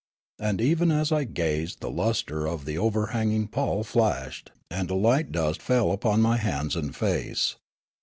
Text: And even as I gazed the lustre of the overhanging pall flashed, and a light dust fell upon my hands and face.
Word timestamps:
And 0.39 0.59
even 0.61 0.89
as 0.89 1.11
I 1.11 1.25
gazed 1.25 1.79
the 1.79 1.91
lustre 1.91 2.47
of 2.47 2.65
the 2.65 2.75
overhanging 2.75 3.49
pall 3.49 3.83
flashed, 3.83 4.51
and 4.71 4.89
a 4.89 4.95
light 4.95 5.31
dust 5.31 5.61
fell 5.61 5.91
upon 5.91 6.23
my 6.23 6.37
hands 6.37 6.75
and 6.75 6.95
face. 6.95 7.57